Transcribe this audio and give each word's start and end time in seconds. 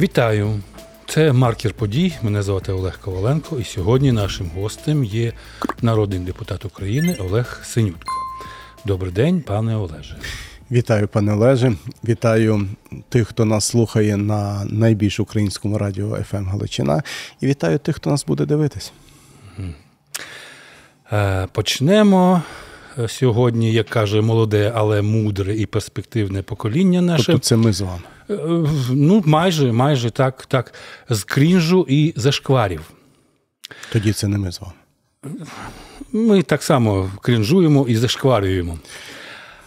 Вітаю! 0.00 0.60
Це 1.06 1.32
маркер 1.32 1.74
подій. 1.74 2.12
Мене 2.22 2.42
звати 2.42 2.72
Олег 2.72 3.00
Коваленко, 3.00 3.58
і 3.60 3.64
сьогодні 3.64 4.12
нашим 4.12 4.50
гостем 4.54 5.04
є 5.04 5.32
народний 5.82 6.18
депутат 6.18 6.64
України 6.64 7.16
Олег 7.20 7.60
Синютка. 7.64 8.10
Добрий 8.84 9.12
день, 9.12 9.40
пане 9.40 9.76
Олеже. 9.76 10.16
Вітаю, 10.70 11.08
пане 11.08 11.32
Олеже. 11.32 11.72
Вітаю 12.04 12.68
тих, 13.08 13.28
хто 13.28 13.44
нас 13.44 13.64
слухає 13.64 14.16
на 14.16 14.64
найбільш 14.64 15.20
українському 15.20 15.78
радіо 15.78 16.16
«ФМ 16.22 16.36
ем 16.36 16.46
Галичина. 16.46 17.02
І 17.40 17.46
вітаю 17.46 17.78
тих, 17.78 17.96
хто 17.96 18.10
нас 18.10 18.26
буде 18.26 18.46
дивитись. 18.46 18.92
Е, 21.12 21.48
почнемо 21.52 22.42
е, 22.98 23.08
сьогодні, 23.08 23.72
як 23.72 23.88
каже 23.88 24.20
молоде, 24.20 24.72
але 24.74 25.02
мудре 25.02 25.56
і 25.56 25.66
перспективне 25.66 26.42
покоління 26.42 27.00
наше. 27.00 27.26
Тобто 27.26 27.38
це 27.38 27.56
ми 27.56 27.72
з 27.72 27.80
вами. 27.80 28.02
Е, 28.30 28.36
ну, 28.90 29.22
майже, 29.26 29.72
майже 29.72 30.10
так, 30.10 30.46
так, 30.46 30.74
з 31.10 31.24
крінжу 31.24 31.86
і 31.88 32.12
зашкварів. 32.16 32.90
Тоді 33.92 34.12
це 34.12 34.28
не 34.28 34.38
ми 34.38 34.52
з 34.52 34.60
вами. 34.60 34.72
Ми 36.12 36.42
так 36.42 36.62
само 36.62 37.10
крінжуємо 37.22 37.86
і 37.88 37.96
зашкварюємо. 37.96 38.78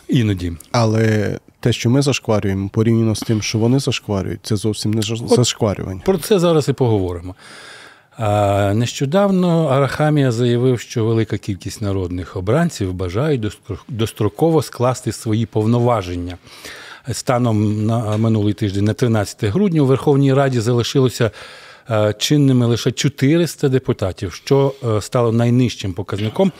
Іноді. 0.07 0.53
Але 0.71 1.37
те, 1.59 1.73
що 1.73 1.89
ми 1.89 2.01
зашкварюємо, 2.01 2.69
порівняно 2.69 3.15
з 3.15 3.19
тим, 3.19 3.41
що 3.41 3.57
вони 3.57 3.79
зашкварюють, 3.79 4.39
це 4.43 4.55
зовсім 4.55 4.93
не 4.93 5.01
зашкварювання. 5.27 6.01
Про 6.05 6.17
це 6.17 6.39
зараз 6.39 6.69
і 6.69 6.73
поговоримо. 6.73 7.35
А, 8.17 8.73
Нещодавно 8.73 9.67
Арахамія 9.67 10.31
заявив, 10.31 10.79
що 10.79 11.05
велика 11.05 11.37
кількість 11.37 11.81
народних 11.81 12.35
обранців 12.35 12.93
бажають 12.93 13.59
достроково 13.87 14.61
скласти 14.61 15.11
свої 15.11 15.45
повноваження. 15.45 16.37
Станом 17.13 17.85
на 17.85 18.17
минулий 18.17 18.53
тиждень, 18.53 18.85
на 18.85 18.93
13 18.93 19.43
грудня, 19.43 19.81
у 19.81 19.85
Верховній 19.85 20.33
Раді 20.33 20.59
залишилося 20.59 21.31
чинними 22.17 22.65
лише 22.65 22.91
400 22.91 23.69
депутатів, 23.69 24.33
що 24.33 24.73
е, 24.83 25.01
стало 25.01 25.31
найнижчим 25.31 25.93
показником 25.93 26.51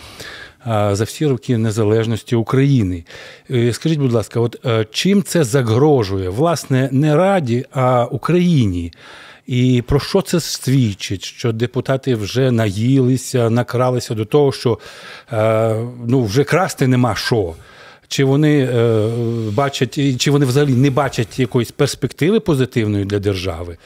за 0.92 1.04
всі 1.04 1.28
роки 1.28 1.58
незалежності 1.58 2.36
України. 2.36 3.04
Е, 3.52 3.74
скажіть, 3.74 4.00
будь 4.00 4.14
ласка, 4.14 4.40
от 4.40 4.66
е, 4.66 4.86
чим 4.92 5.24
це 5.24 5.44
загрожує 5.44 6.30
власне 6.30 6.90
не 6.92 7.16
Раді, 7.16 7.66
а 7.72 8.06
Україні? 8.06 8.94
І 9.48 9.84
про 9.88 10.00
що 10.00 10.22
це 10.22 10.40
свідчить? 10.40 11.24
Що 11.24 11.52
депутати 11.52 12.16
вже 12.16 12.52
наїлися, 12.52 13.50
накралися 13.50 14.14
до 14.14 14.26
того, 14.26 14.52
що 14.52 14.80
ну, 16.06 16.24
вже 16.24 16.44
красти 16.44 16.88
нема 16.88 17.16
що. 17.16 17.54
Чи 18.12 18.24
вони 18.24 18.64
е, 18.64 19.10
бачать, 19.54 20.20
чи 20.22 20.32
вони 20.32 20.46
взагалі 20.46 20.74
не 20.74 20.90
бачать 20.90 21.40
якоїсь 21.40 21.72
перспективи 21.72 22.40
позитивної 22.40 23.06
для 23.06 23.20
держави? 23.20 23.78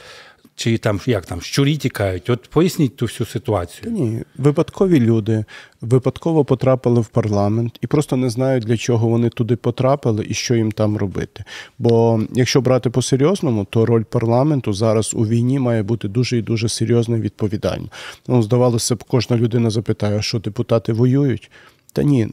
Чи 0.56 0.78
там 0.78 1.00
як 1.06 1.26
там 1.26 1.40
щурі 1.40 1.76
тікають? 1.76 2.30
От 2.30 2.48
поясніть 2.50 2.96
ту 2.96 3.04
всю 3.04 3.26
ситуацію. 3.26 3.92
Ні, 3.92 4.22
випадкові 4.38 5.00
люди 5.00 5.44
випадково 5.80 6.44
потрапили 6.44 7.00
в 7.00 7.06
парламент 7.06 7.78
і 7.80 7.86
просто 7.86 8.16
не 8.16 8.30
знають, 8.30 8.64
для 8.64 8.76
чого 8.76 9.08
вони 9.08 9.28
туди 9.28 9.56
потрапили 9.56 10.26
і 10.28 10.34
що 10.34 10.54
їм 10.54 10.72
там 10.72 10.96
робити. 10.96 11.44
Бо 11.78 12.20
якщо 12.32 12.60
брати 12.60 12.90
по-серйозному, 12.90 13.66
то 13.70 13.86
роль 13.86 14.04
парламенту 14.04 14.72
зараз 14.72 15.14
у 15.14 15.26
війні 15.26 15.58
має 15.58 15.82
бути 15.82 16.08
дуже 16.08 16.38
і 16.38 16.42
дуже 16.42 16.68
серйозна 16.68 17.16
і 17.16 17.20
відповідальна. 17.20 17.88
Ну, 18.28 18.42
здавалося 18.42 18.94
б, 18.94 19.04
кожна 19.04 19.36
людина 19.36 19.70
запитає, 19.70 20.22
що 20.22 20.38
депутати 20.38 20.92
воюють? 20.92 21.50
Та 21.92 22.02
ні. 22.02 22.28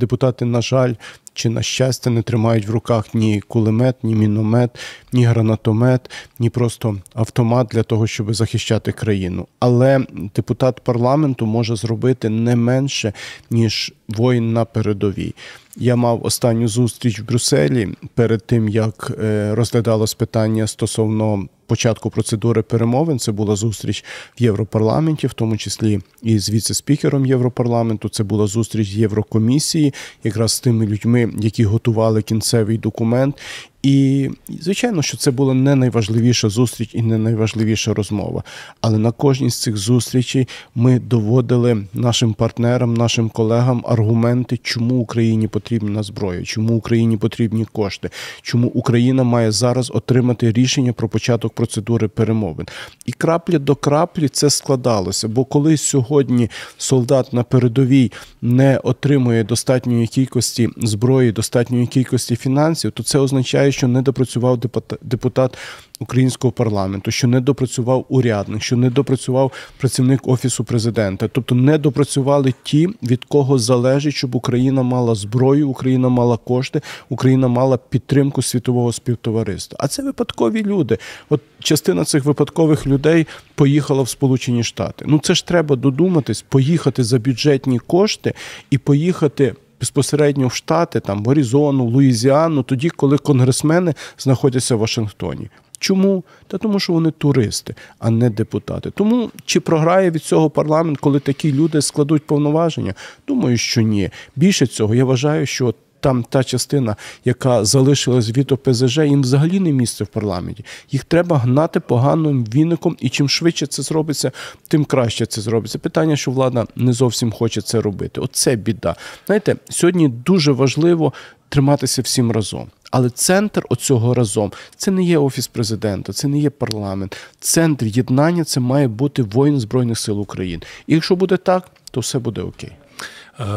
Депутати, 0.00 0.44
на 0.44 0.62
жаль, 0.62 0.94
чи 1.34 1.48
на 1.48 1.62
щастя 1.62 2.10
не 2.10 2.22
тримають 2.22 2.68
в 2.68 2.70
руках 2.70 3.14
ні 3.14 3.40
кулемет, 3.40 3.96
ні 4.02 4.14
міномет, 4.14 4.70
ні 5.12 5.24
гранатомет, 5.24 6.10
ні 6.38 6.50
просто 6.50 6.96
автомат 7.14 7.66
для 7.66 7.82
того, 7.82 8.06
щоб 8.06 8.34
захищати 8.34 8.92
країну. 8.92 9.46
Але 9.58 10.06
депутат 10.36 10.80
парламенту 10.80 11.46
може 11.46 11.76
зробити 11.76 12.28
не 12.28 12.56
менше 12.56 13.12
ніж 13.50 13.92
воїн 14.08 14.52
на 14.52 14.64
передовій. 14.64 15.34
Я 15.76 15.96
мав 15.96 16.26
останню 16.26 16.68
зустріч 16.68 17.20
в 17.20 17.24
Брюсселі 17.24 17.88
перед 18.14 18.46
тим, 18.46 18.68
як 18.68 19.12
е, 19.22 19.54
розглядалось 19.54 20.14
питання 20.14 20.66
стосовно 20.66 21.48
початку 21.70 22.10
процедури 22.10 22.62
перемовин. 22.62 23.18
Це 23.18 23.32
була 23.32 23.56
зустріч 23.56 24.04
в 24.40 24.42
Європарламенті, 24.42 25.26
в 25.26 25.32
тому 25.32 25.56
числі 25.56 26.00
і 26.22 26.38
з 26.38 26.50
віце-спікером 26.50 27.26
Європарламенту. 27.26 28.08
Це 28.08 28.24
була 28.24 28.46
зустріч 28.46 28.88
Єврокомісії, 28.88 29.94
якраз 30.24 30.52
з 30.52 30.60
тими 30.60 30.86
людьми, 30.86 31.19
які 31.40 31.64
готували 31.64 32.22
кінцевий 32.22 32.78
документ. 32.78 33.40
І 33.82 34.30
звичайно, 34.48 35.02
що 35.02 35.16
це 35.16 35.30
була 35.30 35.54
не 35.54 35.74
найважливіша 35.74 36.48
зустріч 36.48 36.90
і 36.92 37.02
не 37.02 37.18
найважливіша 37.18 37.94
розмова. 37.94 38.42
Але 38.80 38.98
на 38.98 39.10
кожній 39.12 39.50
з 39.50 39.60
цих 39.60 39.76
зустрічей 39.76 40.48
ми 40.74 40.98
доводили 40.98 41.84
нашим 41.94 42.34
партнерам, 42.34 42.94
нашим 42.94 43.28
колегам 43.28 43.84
аргументи, 43.88 44.58
чому 44.62 44.94
Україні 44.94 45.48
потрібна 45.48 46.02
зброя, 46.02 46.44
чому 46.44 46.74
Україні 46.74 47.16
потрібні 47.16 47.64
кошти, 47.72 48.10
чому 48.42 48.68
Україна 48.68 49.24
має 49.24 49.52
зараз 49.52 49.90
отримати 49.94 50.52
рішення 50.52 50.92
про 50.92 51.08
початок 51.08 51.52
процедури 51.52 52.08
перемовин. 52.08 52.66
І 53.06 53.12
краплі 53.12 53.58
до 53.58 53.74
краплі 53.74 54.28
це 54.28 54.50
складалося. 54.50 55.28
Бо 55.28 55.44
коли 55.44 55.76
сьогодні 55.76 56.50
солдат 56.78 57.32
на 57.32 57.42
передовій 57.42 58.12
не 58.42 58.78
отримує 58.78 59.44
достатньої 59.44 60.06
кількості 60.06 60.68
зброї, 60.76 61.32
достатньої 61.32 61.86
кількості 61.86 62.36
фінансів, 62.36 62.90
то 62.90 63.02
це 63.02 63.18
означає 63.18 63.69
що 63.72 63.88
не 63.88 64.02
допрацював 64.02 64.58
депутат 65.02 65.58
українського 66.00 66.52
парламенту, 66.52 67.10
що 67.10 67.28
не 67.28 67.40
допрацював 67.40 68.06
урядник, 68.08 68.62
що 68.62 68.76
не 68.76 68.90
допрацював 68.90 69.52
працівник 69.78 70.28
офісу 70.28 70.64
президента, 70.64 71.28
тобто 71.28 71.54
не 71.54 71.78
допрацювали 71.78 72.54
ті, 72.62 72.88
від 73.02 73.24
кого 73.24 73.58
залежить, 73.58 74.14
щоб 74.14 74.34
Україна 74.34 74.82
мала 74.82 75.14
зброю, 75.14 75.68
Україна 75.68 76.08
мала 76.08 76.36
кошти, 76.36 76.80
Україна 77.08 77.48
мала 77.48 77.76
підтримку 77.76 78.42
світового 78.42 78.92
співтовариства. 78.92 79.78
А 79.80 79.88
це 79.88 80.02
випадкові 80.02 80.62
люди. 80.62 80.98
От 81.28 81.40
частина 81.58 82.04
цих 82.04 82.24
випадкових 82.24 82.86
людей 82.86 83.26
поїхала 83.54 84.02
в 84.02 84.08
Сполучені 84.08 84.64
Штати. 84.64 85.04
Ну 85.08 85.18
це 85.18 85.34
ж 85.34 85.46
треба 85.46 85.76
додуматись, 85.76 86.44
поїхати 86.48 87.04
за 87.04 87.18
бюджетні 87.18 87.78
кошти 87.78 88.34
і 88.70 88.78
поїхати 88.78 89.54
безпосередньо 89.80 90.48
в 90.48 90.54
Штати, 90.54 91.00
там 91.00 91.24
в 91.24 91.30
Аризону, 91.30 91.84
Луїзіану, 91.84 92.62
тоді, 92.62 92.90
коли 92.90 93.18
конгресмени 93.18 93.94
знаходяться 94.18 94.76
в 94.76 94.78
Вашингтоні. 94.78 95.48
Чому? 95.78 96.24
Та 96.46 96.58
тому, 96.58 96.80
що 96.80 96.92
вони 96.92 97.10
туристи, 97.10 97.74
а 97.98 98.10
не 98.10 98.30
депутати. 98.30 98.90
Тому 98.90 99.30
чи 99.44 99.60
програє 99.60 100.10
від 100.10 100.22
цього 100.22 100.50
парламент, 100.50 100.98
коли 100.98 101.20
такі 101.20 101.52
люди 101.52 101.82
складуть 101.82 102.26
повноваження? 102.26 102.94
Думаю, 103.28 103.56
що 103.56 103.80
ні. 103.80 104.10
Більше 104.36 104.66
цього, 104.66 104.94
я 104.94 105.04
вважаю, 105.04 105.46
що 105.46 105.74
там 106.00 106.22
та 106.22 106.44
частина, 106.44 106.96
яка 107.24 107.64
залишилась 107.64 108.30
від 108.30 108.52
ОПЗЖ, 108.52 108.98
їм 108.98 109.22
взагалі 109.22 109.60
не 109.60 109.72
місце 109.72 110.04
в 110.04 110.06
парламенті. 110.06 110.64
Їх 110.90 111.04
треба 111.04 111.38
гнати 111.38 111.80
поганим 111.80 112.44
віником, 112.44 112.96
і 113.00 113.08
чим 113.08 113.28
швидше 113.28 113.66
це 113.66 113.82
зробиться, 113.82 114.32
тим 114.68 114.84
краще 114.84 115.26
це 115.26 115.40
зробиться. 115.40 115.78
Питання, 115.78 116.16
що 116.16 116.30
влада 116.30 116.66
не 116.76 116.92
зовсім 116.92 117.32
хоче 117.32 117.60
це 117.60 117.80
робити. 117.80 118.20
Оце 118.20 118.56
біда. 118.56 118.96
Знаєте, 119.26 119.56
сьогодні 119.70 120.08
дуже 120.08 120.52
важливо 120.52 121.12
триматися 121.48 122.02
всім 122.02 122.32
разом. 122.32 122.68
Але 122.90 123.10
центр 123.10 123.62
оцього 123.68 124.14
разом 124.14 124.52
це 124.76 124.90
не 124.90 125.02
є 125.02 125.18
офіс 125.18 125.46
президента, 125.46 126.12
це 126.12 126.28
не 126.28 126.38
є 126.38 126.50
парламент. 126.50 127.16
Центр 127.40 127.86
єднання 127.86 128.44
це 128.44 128.60
має 128.60 128.88
бути 128.88 129.22
воїн 129.22 129.60
Збройних 129.60 129.98
сил 129.98 130.20
України. 130.20 130.62
І 130.86 130.94
якщо 130.94 131.16
буде 131.16 131.36
так, 131.36 131.70
то 131.90 132.00
все 132.00 132.18
буде 132.18 132.40
окей. 132.42 132.72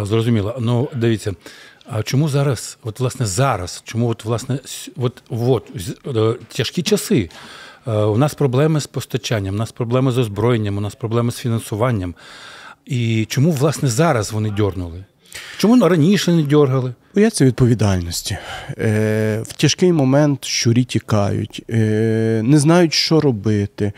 Зрозуміло. 0.03 0.55
Ну 0.59 0.89
дивіться, 0.95 1.33
а 1.89 2.03
чому 2.03 2.29
зараз, 2.29 2.77
от 2.83 2.99
власне 2.99 3.25
зараз, 3.25 3.81
чому 3.85 4.09
от 4.09 4.25
власне 4.25 4.59
от, 4.95 5.23
от, 5.29 5.71
е, 6.07 6.33
тяжкі 6.47 6.83
часи? 6.83 7.30
Е, 7.88 7.91
у 7.91 8.18
нас 8.18 8.33
проблеми 8.33 8.81
з 8.81 8.88
постачанням, 8.88 9.56
у 9.56 9.57
нас 9.57 9.71
проблеми 9.71 10.12
з 10.12 10.18
озброєнням, 10.18 10.77
у 10.77 10.81
нас 10.81 10.95
проблеми 10.95 11.31
з 11.31 11.38
фінансуванням. 11.38 12.15
І 12.85 13.25
чому 13.30 13.51
власне 13.51 13.89
зараз 13.89 14.31
вони 14.31 14.50
дьорнули? 14.50 15.06
Чому 15.57 15.88
раніше 15.88 16.33
не 16.33 16.44
дьоргали? 16.44 16.94
Бояться 17.15 17.45
відповідальності. 17.45 18.38
Е, 18.77 19.44
В 19.45 19.53
тяжкий 19.53 19.94
момент 19.94 20.45
щурі 20.45 20.83
тікають, 20.83 21.63
е, 21.69 22.41
не 22.44 22.59
знають, 22.59 22.94
що 22.94 23.21
робити. 23.21 23.91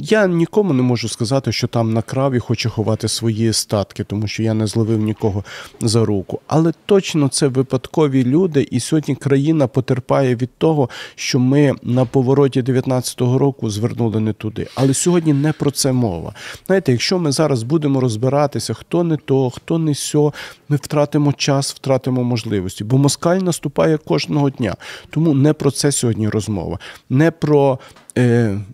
Я 0.00 0.26
нікому 0.26 0.72
не 0.72 0.82
можу 0.82 1.08
сказати, 1.08 1.52
що 1.52 1.66
там 1.66 1.92
на 1.92 2.02
краві 2.02 2.38
хоче 2.38 2.68
ховати 2.68 3.08
свої 3.08 3.52
статки, 3.52 4.04
тому 4.04 4.26
що 4.26 4.42
я 4.42 4.54
не 4.54 4.66
зловив 4.66 4.98
нікого 4.98 5.44
за 5.80 6.04
руку. 6.04 6.40
Але 6.46 6.72
точно 6.86 7.28
це 7.28 7.48
випадкові 7.48 8.24
люди, 8.24 8.68
і 8.70 8.80
сьогодні 8.80 9.14
країна 9.14 9.66
потерпає 9.66 10.36
від 10.36 10.50
того, 10.58 10.88
що 11.14 11.38
ми 11.38 11.74
на 11.82 12.04
повороті 12.04 12.62
19-го 12.62 13.38
року 13.38 13.70
звернули 13.70 14.20
не 14.20 14.32
туди. 14.32 14.66
Але 14.74 14.94
сьогодні 14.94 15.32
не 15.32 15.52
про 15.52 15.70
це 15.70 15.92
мова. 15.92 16.34
Знаєте, 16.66 16.92
якщо 16.92 17.18
ми 17.18 17.32
зараз 17.32 17.62
будемо 17.62 18.00
розбиратися, 18.00 18.74
хто 18.74 19.04
не 19.04 19.16
то, 19.16 19.50
хто 19.50 19.78
не 19.78 19.94
сьо, 19.94 20.32
ми 20.68 20.76
втратимо 20.76 21.32
час, 21.32 21.74
втратимо 21.74 22.24
можливості. 22.24 22.84
Бо 22.84 22.98
москаль 22.98 23.38
наступає 23.38 23.96
кожного 23.96 24.50
дня. 24.50 24.74
Тому 25.10 25.34
не 25.34 25.52
про 25.52 25.70
це 25.70 25.92
сьогодні 25.92 26.28
розмова, 26.28 26.78
не 27.10 27.30
про 27.30 27.78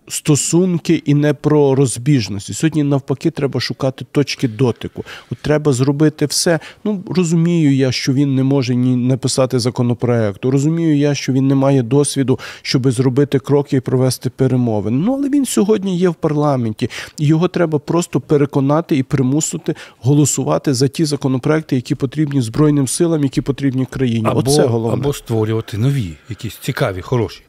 стосунки 0.07 1.01
і 1.05 1.13
не 1.13 1.33
про 1.33 1.75
розбіжності. 1.75 2.53
Сьогодні, 2.53 2.83
навпаки, 2.83 3.31
треба 3.31 3.59
шукати 3.59 4.05
точки 4.11 4.47
дотику. 4.47 5.03
От 5.31 5.37
треба 5.37 5.73
зробити 5.73 6.25
все. 6.25 6.59
Ну 6.83 7.03
розумію 7.09 7.75
я, 7.75 7.91
що 7.91 8.13
він 8.13 8.35
не 8.35 8.43
може 8.43 8.75
ні 8.75 8.95
написати 8.95 9.59
законопроекту. 9.59 10.51
Розумію 10.51 10.97
я, 10.97 11.15
що 11.15 11.33
він 11.33 11.47
не 11.47 11.55
має 11.55 11.83
досвіду, 11.83 12.39
щоб 12.61 12.91
зробити 12.91 13.39
кроки 13.39 13.77
і 13.77 13.79
провести 13.79 14.29
перемови. 14.29 14.91
Ну 14.91 15.13
але 15.13 15.29
він 15.29 15.45
сьогодні 15.45 15.97
є 15.97 16.09
в 16.09 16.15
парламенті, 16.15 16.89
і 17.17 17.27
його 17.27 17.47
треба 17.47 17.79
просто 17.79 18.19
переконати 18.19 18.97
і 18.97 19.03
примусити 19.03 19.75
голосувати 19.99 20.73
за 20.73 20.87
ті 20.87 21.05
законопроекти, 21.05 21.75
які 21.75 21.95
потрібні 21.95 22.41
збройним 22.41 22.87
силам, 22.87 23.23
які 23.23 23.41
потрібні 23.41 23.85
країні. 23.85 24.25
Або, 24.25 24.39
Оце 24.39 24.65
головне. 24.65 25.01
або 25.01 25.13
створювати 25.13 25.77
нові, 25.77 26.13
якісь 26.29 26.57
цікаві, 26.57 27.01
хороші. 27.01 27.41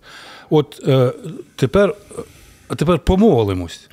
От 0.50 0.80
е, 0.88 1.12
тепер 1.56 1.94
тепер 2.76 2.98
помолимось. 2.98 3.88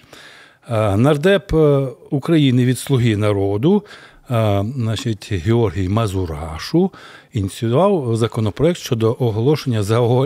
Е, 0.69 0.97
нардеп 0.97 1.53
е, 1.53 1.88
України 2.09 2.65
від 2.65 2.79
Слуги 2.79 3.17
народу, 3.17 3.83
е, 4.31 4.63
значить, 4.75 5.33
Георгій 5.33 5.89
Мазурашу, 5.89 6.91
ініціював 7.33 8.15
законопроект 8.15 8.80
щодо 8.80 9.15
оголошення 9.19 9.83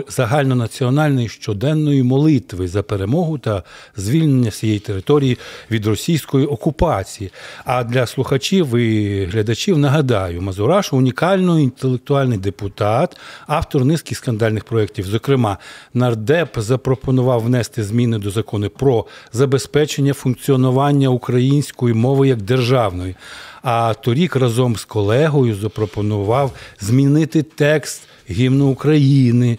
загальнонаціональної 0.08 1.28
щоденної 1.28 2.02
молитви 2.02 2.68
за 2.68 2.82
перемогу 2.82 3.38
та 3.38 3.62
звільнення 3.96 4.50
всієї 4.50 4.78
території 4.78 5.38
від 5.70 5.86
російської 5.86 6.46
окупації. 6.46 7.30
А 7.64 7.84
для 7.84 8.06
слухачів 8.06 8.76
і 8.76 9.24
глядачів 9.24 9.78
нагадаю, 9.78 10.42
Мазураш 10.42 10.92
унікальний 10.92 11.64
інтелектуальний 11.64 12.38
депутат, 12.38 13.16
автор 13.46 13.84
низки 13.84 14.14
скандальних 14.14 14.64
проєктів. 14.64 15.06
Зокрема, 15.06 15.56
нардеп 15.94 16.58
запропонував 16.58 17.40
внести 17.40 17.84
зміни 17.84 18.18
до 18.18 18.30
закону 18.30 18.70
про 18.70 19.06
забезпечення 19.32 20.12
функціонування 20.12 21.08
української 21.08 21.94
мови 21.94 22.28
як 22.28 22.42
державної. 22.42 23.14
А 23.62 23.94
торік 23.94 24.36
разом 24.36 24.76
з 24.76 24.84
колегою 24.84 25.54
запропонував 25.54 26.52
змінити 26.80 27.42
текст 27.42 28.02
гімну 28.30 28.66
України 28.66 29.58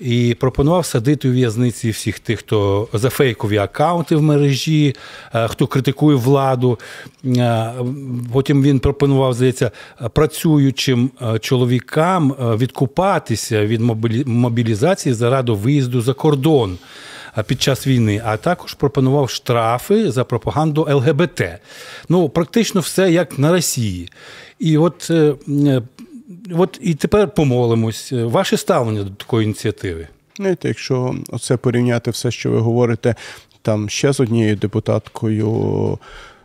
і 0.00 0.36
пропонував 0.40 0.86
садити 0.86 1.28
у 1.28 1.32
в'язниці 1.32 1.90
всіх 1.90 2.18
тих, 2.18 2.38
хто 2.38 2.88
за 2.92 3.10
фейкові 3.10 3.56
акаунти 3.56 4.16
в 4.16 4.22
мережі, 4.22 4.94
е, 5.34 5.48
хто 5.48 5.66
критикує 5.66 6.16
владу. 6.16 6.78
Е, 7.24 7.72
потім 8.32 8.62
він 8.62 8.78
пропонував, 8.78 9.34
здається, 9.34 9.70
працюючим 10.12 11.10
е, 11.22 11.38
чоловікам 11.38 12.34
відкупатися 12.38 13.66
від 13.66 13.80
мобілізації 14.26 15.12
заради 15.12 15.52
виїзду 15.52 16.00
за 16.00 16.14
кордон 16.14 16.78
під 17.46 17.62
час 17.62 17.86
війни, 17.86 18.22
а 18.24 18.36
також 18.36 18.74
пропонував 18.74 19.30
штрафи 19.30 20.10
за 20.10 20.24
пропаганду 20.24 20.86
ЛГБТ. 20.90 21.42
Ну, 22.08 22.28
практично 22.28 22.80
все 22.80 23.12
як 23.12 23.38
на 23.38 23.52
Росії. 23.52 24.10
І 24.58 24.78
от 24.78 25.10
от 26.50 26.78
і 26.82 26.94
тепер 26.94 27.34
помолимось. 27.34 28.12
Ваше 28.12 28.56
ставлення 28.56 29.04
до 29.04 29.10
такої 29.10 29.44
ініціативи? 29.44 30.08
Знаєте, 30.36 30.68
якщо 30.68 31.14
оце 31.28 31.56
порівняти 31.56 32.10
все, 32.10 32.30
що 32.30 32.50
ви 32.50 32.58
говорите, 32.58 33.14
там 33.62 33.88
ще 33.88 34.12
з 34.12 34.20
однією 34.20 34.56
депутаткою. 34.56 35.98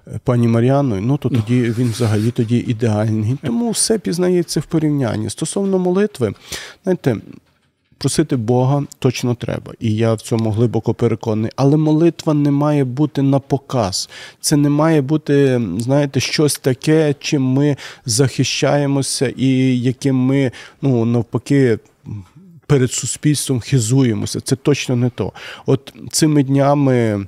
Е, 0.07 0.19
пані 0.23 0.47
Маріаною, 0.47 1.01
ну 1.01 1.17
то 1.17 1.29
тоді 1.29 1.61
він 1.61 1.91
взагалі 1.91 2.31
тоді 2.31 2.57
ідеальний. 2.57 3.37
Тому 3.43 3.71
все 3.71 3.99
пізнається 3.99 4.59
в 4.59 4.63
порівнянні. 4.63 5.29
Стосовно 5.29 5.79
молитви, 5.79 6.33
знаєте, 6.83 7.15
Просити 7.97 8.35
Бога 8.35 8.83
точно 8.99 9.35
треба, 9.35 9.73
і 9.79 9.95
я 9.95 10.13
в 10.13 10.21
цьому 10.21 10.51
глибоко 10.51 10.93
переконаний. 10.93 11.51
Але 11.55 11.77
молитва 11.77 12.33
не 12.33 12.51
має 12.51 12.83
бути 12.83 13.21
на 13.21 13.39
показ. 13.39 14.09
Це 14.41 14.55
не 14.55 14.69
має 14.69 15.01
бути, 15.01 15.61
знаєте, 15.77 16.19
щось 16.19 16.55
таке, 16.55 17.15
чим 17.19 17.43
ми 17.43 17.77
захищаємося, 18.05 19.33
і 19.37 19.79
яким 19.79 20.15
ми 20.15 20.51
ну 20.81 21.05
навпаки. 21.05 21.79
Перед 22.67 22.91
суспільством 22.91 23.59
хизуємося. 23.59 24.39
Це 24.39 24.55
точно 24.55 24.95
не 24.95 25.09
то. 25.09 25.31
От 25.65 25.93
цими 26.11 26.43
днями 26.43 27.25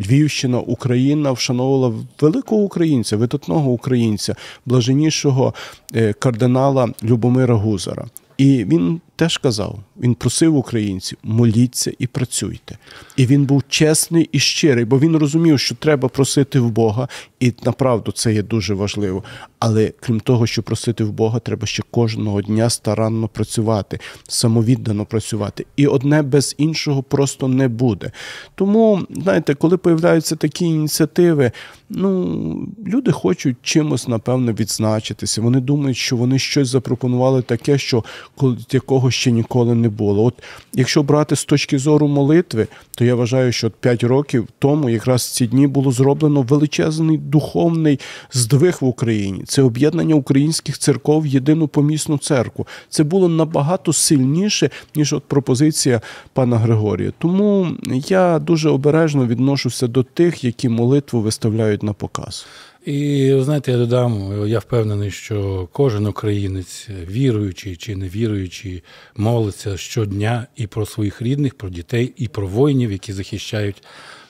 Львівщина, 0.00 0.58
Україна 0.58 1.32
вшановувала 1.32 1.94
великого 2.20 2.62
українця, 2.62 3.16
видатного 3.16 3.70
українця, 3.70 4.34
блаженнішого 4.66 5.54
е, 5.94 6.12
кардинала 6.12 6.88
Любомира 7.02 7.54
Гузара. 7.54 8.06
І 8.38 8.64
він 8.64 9.00
теж 9.16 9.38
казав: 9.38 9.78
він 9.96 10.14
просив 10.14 10.56
українців, 10.56 11.18
моліться 11.22 11.92
і 11.98 12.06
працюйте. 12.06 12.78
І 13.16 13.26
він 13.26 13.44
був 13.44 13.62
чесний 13.68 14.28
і 14.32 14.38
щирий, 14.38 14.84
бо 14.84 14.98
він 14.98 15.16
розумів, 15.16 15.60
що 15.60 15.74
треба 15.74 16.08
просити 16.08 16.60
в 16.60 16.70
Бога, 16.70 17.08
і 17.40 17.52
направду 17.64 18.12
це 18.12 18.34
є 18.34 18.42
дуже 18.42 18.74
важливо. 18.74 19.24
Але 19.58 19.92
крім 20.00 20.20
того, 20.20 20.46
що 20.46 20.62
просити 20.62 21.04
в 21.04 21.12
Бога, 21.12 21.38
треба 21.38 21.66
ще 21.66 21.82
кожного 21.90 22.42
дня 22.42 22.70
старанно 22.70 23.28
працювати, 23.28 23.98
самовіддано 24.28 25.04
працювати. 25.04 25.66
І 25.76 25.86
одне 25.86 26.22
без 26.22 26.54
іншого 26.58 27.02
просто 27.02 27.48
не 27.48 27.68
буде. 27.68 28.12
Тому, 28.54 29.06
знаєте, 29.10 29.54
коли 29.54 29.76
появляються 29.76 30.36
такі 30.36 30.64
ініціативи, 30.64 31.52
ну 31.90 32.68
люди 32.86 33.12
хочуть 33.12 33.56
чимось, 33.62 34.08
напевно, 34.08 34.52
відзначитися. 34.52 35.42
Вони 35.42 35.60
думають, 35.60 35.96
що 35.96 36.16
вони 36.16 36.38
щось 36.38 36.68
запропонували 36.68 37.42
таке, 37.42 37.78
що 37.78 38.04
коли 38.36 38.56
якого 38.70 39.05
ще 39.10 39.30
ніколи 39.30 39.74
не 39.74 39.88
було. 39.88 40.24
От 40.24 40.34
якщо 40.74 41.02
брати 41.02 41.36
з 41.36 41.44
точки 41.44 41.78
зору 41.78 42.08
молитви, 42.08 42.66
то 42.94 43.04
я 43.04 43.14
вважаю, 43.14 43.52
що 43.52 43.70
5 43.70 44.04
років 44.04 44.48
тому, 44.58 44.90
якраз 44.90 45.22
ці 45.22 45.46
дні 45.46 45.66
було 45.66 45.92
зроблено 45.92 46.42
величезний 46.42 47.18
духовний 47.18 48.00
здвиг 48.32 48.78
в 48.80 48.84
Україні. 48.84 49.42
Це 49.46 49.62
об'єднання 49.62 50.14
українських 50.14 50.78
церков 50.78 51.22
в 51.22 51.26
єдину 51.26 51.68
помісну 51.68 52.18
церкву. 52.18 52.66
Це 52.88 53.04
було 53.04 53.28
набагато 53.28 53.92
сильніше, 53.92 54.70
ніж 54.94 55.12
от 55.12 55.24
пропозиція 55.24 56.00
пана 56.32 56.58
Григорія. 56.58 57.12
Тому 57.18 57.68
я 58.08 58.38
дуже 58.38 58.68
обережно 58.68 59.26
відношуся 59.26 59.86
до 59.86 60.02
тих, 60.02 60.44
які 60.44 60.68
молитву 60.68 61.20
виставляють 61.20 61.82
на 61.82 61.92
показ. 61.92 62.46
І 62.86 63.34
знаєте, 63.40 63.72
я 63.72 63.78
додам, 63.78 64.42
я 64.48 64.58
впевнений, 64.58 65.10
що 65.10 65.68
кожен 65.72 66.06
українець, 66.06 66.88
віруючий 67.10 67.76
чи 67.76 67.96
не 67.96 68.08
віруючий, 68.08 68.82
молиться 69.16 69.76
щодня 69.76 70.46
і 70.56 70.66
про 70.66 70.86
своїх 70.86 71.22
рідних, 71.22 71.54
про 71.54 71.68
дітей, 71.68 72.12
і 72.16 72.28
про 72.28 72.46
воїнів, 72.46 72.92
які 72.92 73.12
захищають 73.12 73.82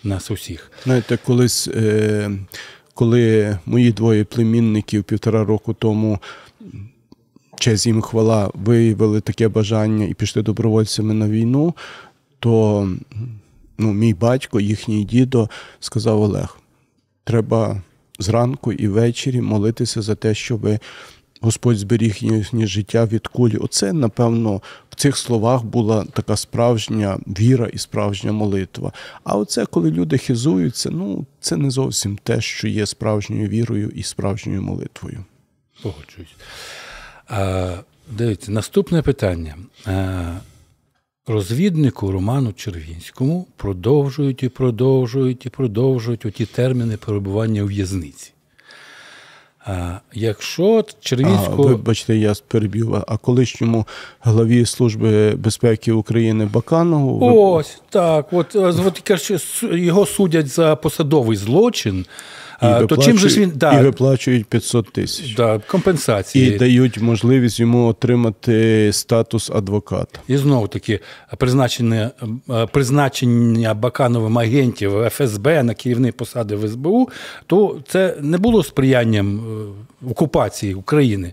нас 0.04 0.30
усіх. 0.30 0.70
Знаєте, 0.84 1.18
колись, 1.24 1.68
е, 1.68 2.30
коли 2.94 3.58
мої 3.66 3.92
двоє 3.92 4.24
племінників 4.24 5.04
півтора 5.04 5.44
року 5.44 5.74
тому. 5.74 6.18
Честь 7.58 7.86
їм 7.86 8.02
хвала 8.02 8.50
виявили 8.54 9.20
таке 9.20 9.48
бажання 9.48 10.04
і 10.04 10.14
пішли 10.14 10.42
добровольцями 10.42 11.14
на 11.14 11.28
війну, 11.28 11.74
то 12.38 12.88
ну, 13.78 13.92
мій 13.92 14.14
батько, 14.14 14.60
їхній 14.60 15.04
дідо, 15.04 15.50
сказав 15.80 16.22
Олег: 16.22 16.58
треба 17.24 17.82
зранку 18.18 18.72
і 18.72 18.88
ввечері 18.88 19.40
молитися 19.40 20.02
за 20.02 20.14
те, 20.14 20.34
щоб 20.34 20.68
Господь 21.40 21.78
зберіг 21.78 22.16
їхнє 22.20 22.66
життя 22.66 23.04
від 23.04 23.26
кулі. 23.26 23.56
Оце, 23.56 23.92
напевно, 23.92 24.62
в 24.90 24.94
цих 24.94 25.16
словах 25.16 25.64
була 25.64 26.04
така 26.04 26.36
справжня 26.36 27.18
віра 27.26 27.66
і 27.66 27.78
справжня 27.78 28.32
молитва. 28.32 28.92
А 29.24 29.36
оце, 29.36 29.66
коли 29.66 29.90
люди 29.90 30.18
хизуються, 30.18 30.90
ну 30.90 31.26
це 31.40 31.56
не 31.56 31.70
зовсім 31.70 32.18
те, 32.22 32.40
що 32.40 32.68
є 32.68 32.86
справжньою 32.86 33.48
вірою 33.48 33.88
і 33.94 34.02
справжньою 34.02 34.62
молитвою. 34.62 35.24
Погоджуюсь. 35.82 36.34
Дивіться, 38.10 38.52
наступне 38.52 39.02
питання 39.02 39.54
розвіднику 41.26 42.12
Роману 42.12 42.52
Червінському 42.52 43.46
продовжують 43.56 44.42
і 44.42 44.48
продовжують 44.48 45.46
і 45.46 45.48
продовжують 45.48 46.26
оті 46.26 46.46
терміни 46.46 46.96
перебування 46.96 47.62
у 47.62 47.66
в'язниці. 47.66 48.32
А 49.66 49.98
якщо 50.12 50.84
Червінського... 51.00 51.64
А, 51.64 51.66
вибачте, 51.66 52.16
я 52.16 52.34
переб'ю. 52.48 53.04
А 53.08 53.16
колишньому 53.16 53.86
главі 54.20 54.66
Служби 54.66 55.30
безпеки 55.36 55.92
України 55.92 56.48
Баканову... 56.52 57.18
Ось, 57.22 57.80
так. 57.90 58.32
От, 58.32 58.56
от 58.56 59.02
його 59.62 60.06
судять 60.06 60.48
за 60.48 60.76
посадовий 60.76 61.36
злочин. 61.36 62.06
І 62.62 62.86
то 62.86 62.96
чим 62.96 63.18
же 63.18 63.28
ж 63.28 63.40
він 63.40 63.52
да, 63.54 63.80
і 63.80 63.82
виплачують 63.82 64.46
500 64.46 64.92
тисяч 64.92 65.34
да, 65.34 65.60
компенсації 65.66 66.54
і 66.54 66.58
дають 66.58 67.00
можливість 67.00 67.60
йому 67.60 67.86
отримати 67.86 68.90
статус 68.92 69.50
адвоката. 69.50 70.20
І 70.28 70.36
знову 70.36 70.68
таки 70.68 71.00
призначення 71.38 72.10
призначення 72.72 73.74
Бакановим 73.74 74.38
агентів 74.38 75.08
ФСБ 75.10 75.62
на 75.62 75.74
керівні 75.74 76.12
посади 76.12 76.56
в 76.56 76.68
СБУ, 76.68 77.08
то 77.46 77.80
це 77.88 78.14
не 78.20 78.38
було 78.38 78.62
сприянням 78.62 79.40
е, 80.04 80.10
окупації 80.10 80.74
України, 80.74 81.32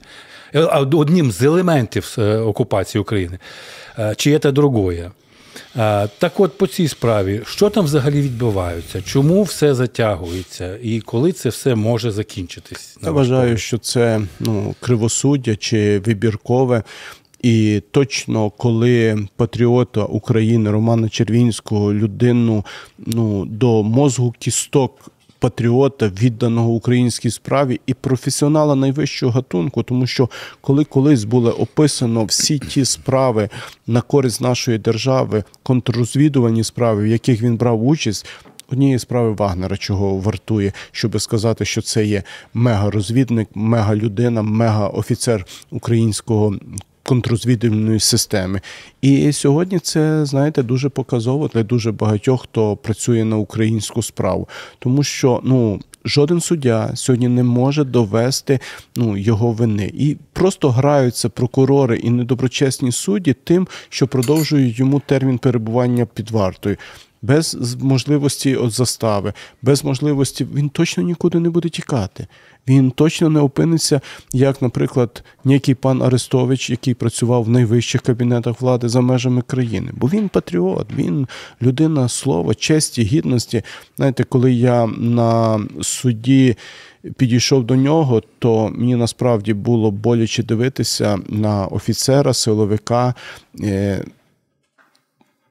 е, 0.55 0.59
одним 0.93 1.31
з 1.31 1.41
елементів 1.41 2.15
е, 2.17 2.37
окупації 2.37 3.01
України. 3.01 3.39
Чи 4.17 4.39
це 4.39 4.51
другое? 4.51 5.11
Так 6.17 6.39
от 6.39 6.57
по 6.57 6.67
цій 6.67 6.87
справі, 6.87 7.41
що 7.45 7.69
там 7.69 7.85
взагалі 7.85 8.21
відбувається? 8.21 9.01
Чому 9.01 9.43
все 9.43 9.75
затягується 9.75 10.77
і 10.83 10.99
коли 10.99 11.31
це 11.31 11.49
все 11.49 11.75
може 11.75 12.11
закінчитись? 12.11 12.97
Я 13.03 13.11
вважаю, 13.11 13.57
що 13.57 13.77
це 13.77 14.21
ну, 14.39 14.75
кривосуддя 14.79 15.55
чи 15.55 15.99
вибіркове. 15.99 16.83
І 17.41 17.81
точно 17.91 18.49
коли 18.49 19.27
патріота 19.35 20.03
України 20.03 20.71
Романа 20.71 21.09
Червінського 21.09 21.93
людину 21.93 22.65
ну, 22.97 23.45
до 23.45 23.83
мозгу 23.83 24.33
кісток 24.39 25.12
патріота, 25.43 26.11
відданого 26.21 26.69
українській 26.69 27.29
справі 27.29 27.81
і 27.85 27.93
професіонала 27.93 28.75
найвищого 28.75 29.31
гатунку, 29.31 29.83
тому 29.83 30.07
що 30.07 30.29
коли 30.61 30.83
колись 30.83 31.23
було 31.23 31.51
описано 31.51 32.25
всі 32.25 32.59
ті 32.59 32.85
справи 32.85 33.49
на 33.87 34.01
користь 34.01 34.41
нашої 34.41 34.77
держави, 34.77 35.43
контррозвідувальні 35.63 36.63
справи, 36.63 37.03
в 37.03 37.07
яких 37.07 37.41
він 37.41 37.57
брав 37.57 37.87
участь. 37.87 38.25
Однієї 38.71 38.99
справи 38.99 39.31
Вагнера, 39.33 39.77
чого 39.77 40.17
вартує, 40.17 40.73
щоб 40.91 41.21
сказати, 41.21 41.65
що 41.65 41.81
це 41.81 42.05
є 42.05 42.23
мега-розвідник, 42.53 43.47
мега-людина, 43.55 44.41
мега-офіцер 44.41 45.45
українського 45.71 46.55
контрозвідувальної 47.03 47.99
системи. 47.99 48.61
І 49.01 49.31
сьогодні 49.31 49.79
це, 49.79 50.25
знаєте, 50.25 50.63
дуже 50.63 50.89
показово 50.89 51.47
для 51.47 51.63
дуже 51.63 51.91
багатьох, 51.91 52.43
хто 52.43 52.75
працює 52.75 53.23
на 53.23 53.37
українську 53.37 54.03
справу, 54.03 54.47
тому 54.79 55.03
що 55.03 55.41
ну. 55.43 55.79
Жоден 56.05 56.41
суддя 56.41 56.91
сьогодні 56.95 57.27
не 57.27 57.43
може 57.43 57.83
довести 57.83 58.59
ну 58.95 59.17
його 59.17 59.51
вини, 59.51 59.91
і 59.93 60.17
просто 60.33 60.69
граються 60.69 61.29
прокурори 61.29 61.97
і 61.97 62.09
недоброчесні 62.09 62.91
судді 62.91 63.35
тим, 63.43 63.67
що 63.89 64.07
продовжують 64.07 64.79
йому 64.79 65.01
термін 65.05 65.37
перебування 65.37 66.05
під 66.05 66.31
вартою. 66.31 66.77
Без 67.23 67.77
можливості 67.81 68.55
от 68.55 68.71
застави, 68.71 69.33
без 69.61 69.83
можливості 69.83 70.47
він 70.55 70.69
точно 70.69 71.03
нікуди 71.03 71.39
не 71.39 71.49
буде 71.49 71.69
тікати 71.69 72.27
він 72.67 72.91
точно 72.91 73.29
не 73.29 73.39
опиниться, 73.39 74.01
як, 74.33 74.61
наприклад, 74.61 75.23
ніякий 75.45 75.75
пан 75.75 76.01
Арестович, 76.01 76.69
який 76.69 76.93
працював 76.93 77.43
в 77.43 77.49
найвищих 77.49 78.01
кабінетах 78.01 78.61
влади 78.61 78.89
за 78.89 79.01
межами 79.01 79.41
країни. 79.41 79.91
Бо 79.93 80.07
він 80.07 80.29
патріот, 80.29 80.87
він 80.95 81.27
людина 81.61 82.09
слова, 82.09 82.55
честі, 82.55 83.03
гідності. 83.03 83.63
Знаєте, 83.97 84.23
коли 84.23 84.53
я 84.53 84.87
на 84.97 85.59
суді. 85.81 86.55
Підійшов 87.17 87.63
до 87.63 87.75
нього, 87.75 88.21
то 88.39 88.71
мені 88.75 88.95
насправді 88.95 89.53
було 89.53 89.91
боляче 89.91 90.43
дивитися 90.43 91.19
на 91.29 91.65
офіцера, 91.65 92.33
силовика, 92.33 93.13
е, 93.59 94.03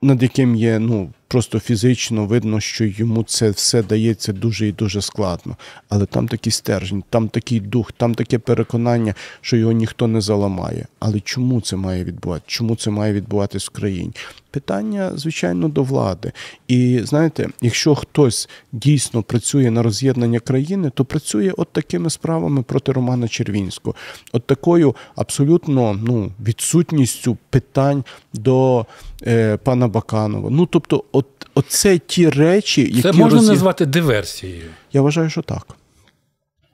над 0.03 0.23
яким 0.23 0.57
є 0.57 0.79
ну 0.79 1.11
просто 1.33 1.61
фізично 1.61 2.27
видно, 2.27 2.61
що 2.61 2.85
йому 2.85 3.23
це 3.23 3.51
все 3.51 3.83
дається 3.83 4.33
дуже 4.33 4.69
і 4.69 4.73
дуже 4.73 5.03
складно. 5.03 5.57
Але 5.89 6.07
там 6.07 6.29
такий 6.29 6.53
стержень, 6.53 7.05
там 7.11 7.29
такий 7.29 7.61
дух, 7.61 7.93
там 7.93 8.15
таке 8.15 8.39
переконання, 8.39 9.15
що 9.41 9.57
його 9.57 9.73
ніхто 9.73 10.07
не 10.07 10.21
заламає. 10.21 10.87
Але 10.99 11.21
чому 11.21 11.61
це 11.61 11.77
має 11.77 12.05
відбуватися? 12.05 12.47
Чому 12.47 12.77
це 12.77 12.91
має 12.91 13.13
відбуватись 13.13 13.67
в 13.67 13.71
країні? 13.71 14.13
Питання, 14.51 15.13
звичайно, 15.15 15.69
до 15.69 15.83
влади. 15.83 16.33
І 16.69 17.01
знаєте, 17.05 17.49
якщо 17.61 17.95
хтось 17.95 18.49
дійсно 18.73 19.23
працює 19.23 19.71
на 19.71 19.83
роз'єднання 19.83 20.41
країни, 20.41 20.91
то 20.95 21.05
працює 21.05 21.53
от 21.57 21.69
такими 21.73 22.11
справами 22.11 22.63
проти 22.63 22.93
Романа 22.93 23.29
Червінського, 23.29 23.97
от 24.33 24.47
такою 24.47 24.97
абсолютно 25.17 26.01
ну, 26.03 26.33
відсутністю 26.47 27.37
питань 27.51 28.05
до 28.33 28.87
е, 29.27 29.57
пана 29.57 29.89
Баканова. 29.89 30.51
Ну 30.51 30.67
тобто, 30.67 31.05
от, 31.23 31.47
оце 31.55 31.99
ті 31.99 32.29
речі, 32.29 32.81
які 32.81 33.03
це 33.03 33.13
можна 33.13 33.39
роз'єд... 33.39 33.53
назвати 33.53 33.87
диверсією. 33.87 34.71
Я 34.93 35.03
вважаю, 35.03 35.31
що 35.31 35.43
так. 35.43 35.67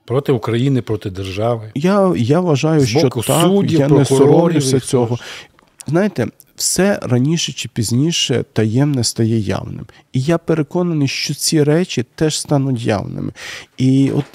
Проти 0.05 0.31
України, 0.31 0.81
проти 0.81 1.09
держави. 1.09 1.71
Я 1.75 2.13
я 2.17 2.39
вважаю, 2.39 2.79
З 2.79 2.93
боку 2.93 3.23
що 3.23 3.41
суддів, 3.41 3.79
так, 3.79 3.89
я 3.89 3.97
не 3.97 4.05
соромлюся 4.05 4.79
цього. 4.79 5.17
Знаєте, 5.87 6.27
все 6.55 6.99
раніше 7.01 7.51
чи 7.51 7.69
пізніше 7.69 8.45
таємне 8.53 9.03
стає 9.03 9.39
явним. 9.39 9.85
І 10.13 10.21
я 10.21 10.37
переконаний, 10.37 11.07
що 11.07 11.33
ці 11.33 11.63
речі 11.63 12.05
теж 12.15 12.39
стануть 12.39 12.81
явними. 12.81 13.31
І 13.77 14.11
от, 14.15 14.25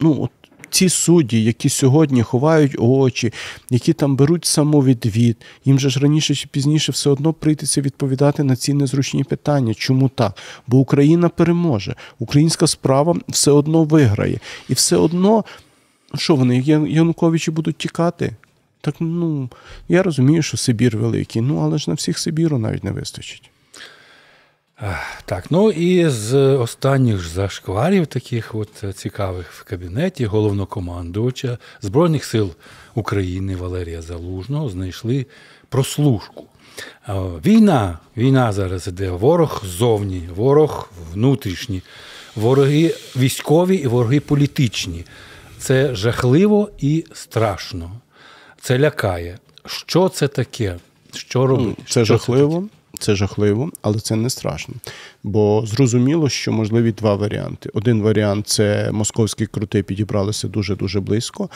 ну, 0.00 0.16
от 0.20 0.30
ці 0.72 0.88
судді, 0.88 1.44
які 1.44 1.68
сьогодні 1.68 2.22
ховають 2.22 2.76
очі, 2.78 3.32
які 3.70 3.92
там 3.92 4.16
беруть 4.16 4.44
самовідвід, 4.44 5.36
їм 5.64 5.78
же 5.78 5.90
ж 5.90 6.00
раніше 6.00 6.34
чи 6.34 6.48
пізніше 6.48 6.92
все 6.92 7.10
одно 7.10 7.32
прийдеться 7.32 7.80
відповідати 7.80 8.44
на 8.44 8.56
ці 8.56 8.74
незручні 8.74 9.24
питання. 9.24 9.74
Чому 9.74 10.08
так? 10.08 10.36
Бо 10.66 10.78
Україна 10.78 11.28
переможе, 11.28 11.96
українська 12.18 12.66
справа 12.66 13.16
все 13.28 13.50
одно 13.50 13.84
виграє. 13.84 14.38
І 14.68 14.74
все 14.74 14.96
одно, 14.96 15.44
що 16.14 16.36
вони, 16.36 16.58
Януковичі 16.88 17.50
будуть 17.50 17.76
тікати? 17.76 18.36
Так 18.80 18.94
ну 19.00 19.50
я 19.88 20.02
розумію, 20.02 20.42
що 20.42 20.56
Сибір 20.56 20.96
великий, 20.96 21.42
ну 21.42 21.58
але 21.58 21.78
ж 21.78 21.90
на 21.90 21.94
всіх 21.94 22.18
Сибіру 22.18 22.58
навіть 22.58 22.84
не 22.84 22.90
вистачить. 22.90 23.51
Так, 25.24 25.50
ну 25.50 25.70
і 25.70 26.08
з 26.08 26.34
останніх 26.36 27.18
ж 27.18 27.30
зашкварів, 27.30 28.06
таких 28.06 28.54
от 28.54 28.96
цікавих 28.96 29.52
в 29.52 29.64
кабінеті 29.64 30.26
головнокомандувача 30.26 31.58
Збройних 31.80 32.24
сил 32.24 32.50
України 32.94 33.56
Валерія 33.56 34.02
Залужного 34.02 34.68
знайшли 34.68 35.26
прослушку. 35.68 36.44
Війна, 37.46 37.98
війна 38.16 38.52
зараз 38.52 38.86
іде. 38.86 39.10
Ворог 39.10 39.62
ззовні, 39.64 40.28
ворог 40.34 40.90
внутрішній, 41.12 41.82
вороги 42.36 42.94
військові 43.16 43.76
і 43.76 43.86
вороги 43.86 44.20
політичні. 44.20 45.04
Це 45.58 45.94
жахливо 45.94 46.70
і 46.78 47.04
страшно. 47.12 47.90
Це 48.60 48.78
лякає. 48.78 49.38
Що 49.66 50.08
це 50.08 50.28
таке? 50.28 50.76
Що 51.14 51.46
робити? 51.46 51.82
Це 51.86 51.90
Що 51.90 52.04
жахливо. 52.04 52.60
Це 52.60 52.81
це 53.02 53.14
жахливо, 53.14 53.70
але 53.82 53.98
це 53.98 54.16
не 54.16 54.30
страшно. 54.30 54.74
Бо 55.22 55.62
зрозуміло, 55.66 56.28
що 56.28 56.52
можливі 56.52 56.92
два 56.92 57.14
варіанти. 57.14 57.70
Один 57.74 58.02
варіант 58.02 58.48
це 58.48 58.90
московські 58.92 59.46
крути 59.46 59.82
підібралися 59.82 60.48
дуже 60.48 60.76
дуже 60.76 61.00
близько. 61.00 61.48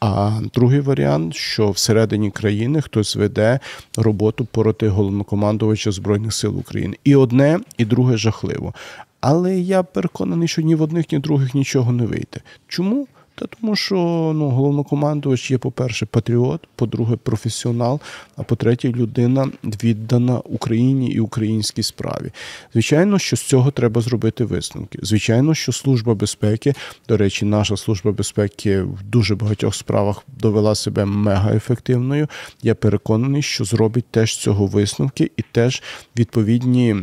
А 0.00 0.40
другий 0.54 0.80
варіант, 0.80 1.34
що 1.34 1.70
всередині 1.70 2.30
країни 2.30 2.80
хтось 2.80 3.16
веде 3.16 3.60
роботу 3.96 4.44
проти 4.44 4.88
головнокомандувача 4.88 5.92
збройних 5.92 6.34
сил 6.34 6.58
України. 6.58 6.96
І 7.04 7.16
одне, 7.16 7.60
і 7.78 7.84
друге 7.84 8.16
жахливо. 8.16 8.74
Але 9.20 9.58
я 9.58 9.82
переконаний, 9.82 10.48
що 10.48 10.62
ні 10.62 10.74
в 10.74 10.82
одних, 10.82 11.12
ні 11.12 11.18
в 11.18 11.20
других 11.20 11.54
нічого 11.54 11.92
не 11.92 12.06
вийде. 12.06 12.40
Чому? 12.68 13.06
Та 13.34 13.46
тому, 13.46 13.76
що 13.76 13.94
ну, 14.36 14.48
головнокомандувач 14.48 15.50
є, 15.50 15.58
по-перше, 15.58 16.06
патріот, 16.06 16.60
по-друге, 16.76 17.16
професіонал, 17.16 18.00
а 18.36 18.42
по-третє, 18.42 18.88
людина 18.88 19.48
віддана 19.64 20.38
Україні 20.38 21.10
і 21.10 21.20
українській 21.20 21.82
справі. 21.82 22.30
Звичайно, 22.72 23.18
що 23.18 23.36
з 23.36 23.42
цього 23.42 23.70
треба 23.70 24.00
зробити 24.00 24.44
висновки. 24.44 24.98
Звичайно, 25.02 25.54
що 25.54 25.72
служба 25.72 26.14
безпеки, 26.14 26.74
до 27.08 27.16
речі, 27.16 27.44
наша 27.44 27.76
служба 27.76 28.12
безпеки 28.12 28.82
в 28.82 29.02
дуже 29.02 29.34
багатьох 29.34 29.74
справах 29.74 30.22
довела 30.40 30.74
себе 30.74 31.04
мегаефективною. 31.04 32.28
Я 32.62 32.74
переконаний, 32.74 33.42
що 33.42 33.64
зробить 33.64 34.04
теж 34.10 34.36
цього 34.36 34.66
висновки, 34.66 35.30
і 35.36 35.42
теж 35.52 35.82
відповідні 36.18 36.96